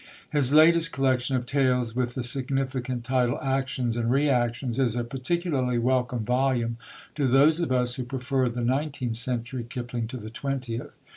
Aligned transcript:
His 0.31 0.51
latest 0.51 0.91
collection 0.91 1.35
of 1.35 1.45
tales, 1.45 1.95
with 1.95 2.15
the 2.15 2.23
significant 2.23 3.03
title, 3.03 3.37
Actions 3.39 3.95
and 3.95 4.09
Reactions, 4.09 4.79
is 4.79 4.95
a 4.95 5.03
particularly 5.03 5.77
welcome 5.77 6.25
volume 6.25 6.77
to 7.13 7.27
those 7.27 7.59
of 7.59 7.71
us 7.71 7.93
who 7.97 8.03
prefer 8.03 8.49
the 8.49 8.65
nineteenth 8.65 9.17
century 9.17 9.63
Kipling 9.63 10.07
to 10.07 10.17
the 10.17 10.31
twentieth. 10.31 10.89